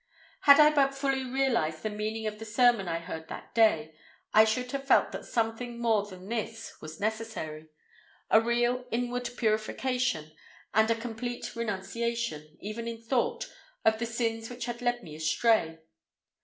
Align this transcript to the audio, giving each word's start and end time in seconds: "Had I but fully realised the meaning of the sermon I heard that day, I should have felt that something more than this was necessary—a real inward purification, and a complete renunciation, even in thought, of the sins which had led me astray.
"Had 0.39 0.59
I 0.59 0.71
but 0.73 0.95
fully 0.95 1.23
realised 1.23 1.83
the 1.83 1.89
meaning 1.91 2.25
of 2.25 2.39
the 2.39 2.43
sermon 2.43 2.87
I 2.87 2.97
heard 2.97 3.27
that 3.27 3.53
day, 3.53 3.93
I 4.33 4.45
should 4.45 4.71
have 4.71 4.83
felt 4.87 5.11
that 5.11 5.25
something 5.27 5.77
more 5.79 6.07
than 6.07 6.27
this 6.27 6.73
was 6.81 6.99
necessary—a 6.99 8.41
real 8.41 8.85
inward 8.89 9.29
purification, 9.37 10.31
and 10.73 10.89
a 10.89 10.95
complete 10.95 11.55
renunciation, 11.55 12.57
even 12.59 12.87
in 12.87 12.99
thought, 12.99 13.53
of 13.85 13.99
the 13.99 14.07
sins 14.07 14.49
which 14.49 14.65
had 14.65 14.81
led 14.81 15.03
me 15.03 15.15
astray. 15.15 15.77